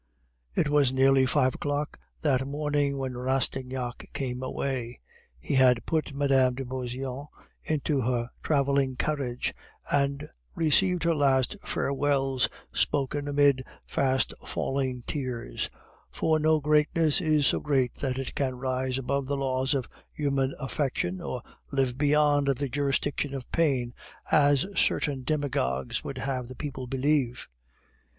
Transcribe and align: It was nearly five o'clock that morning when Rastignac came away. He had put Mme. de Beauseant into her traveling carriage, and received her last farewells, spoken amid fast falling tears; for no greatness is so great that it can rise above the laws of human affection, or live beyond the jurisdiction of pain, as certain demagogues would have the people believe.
It 0.55 0.67
was 0.67 0.91
nearly 0.91 1.27
five 1.27 1.53
o'clock 1.53 1.99
that 2.23 2.47
morning 2.47 2.97
when 2.97 3.15
Rastignac 3.15 4.09
came 4.13 4.41
away. 4.41 4.99
He 5.39 5.53
had 5.53 5.85
put 5.85 6.11
Mme. 6.11 6.55
de 6.55 6.65
Beauseant 6.65 7.27
into 7.63 8.01
her 8.01 8.31
traveling 8.41 8.95
carriage, 8.95 9.53
and 9.91 10.27
received 10.55 11.03
her 11.03 11.13
last 11.13 11.55
farewells, 11.63 12.49
spoken 12.73 13.27
amid 13.27 13.63
fast 13.85 14.33
falling 14.43 15.03
tears; 15.05 15.69
for 16.09 16.39
no 16.39 16.59
greatness 16.59 17.21
is 17.21 17.45
so 17.45 17.59
great 17.59 17.93
that 17.97 18.17
it 18.17 18.33
can 18.33 18.55
rise 18.55 18.97
above 18.97 19.27
the 19.27 19.37
laws 19.37 19.75
of 19.75 19.87
human 20.11 20.55
affection, 20.57 21.21
or 21.21 21.43
live 21.71 21.95
beyond 21.95 22.47
the 22.47 22.69
jurisdiction 22.69 23.35
of 23.35 23.51
pain, 23.51 23.93
as 24.31 24.65
certain 24.75 25.21
demagogues 25.21 26.03
would 26.03 26.17
have 26.17 26.47
the 26.47 26.55
people 26.55 26.87
believe. 26.87 27.47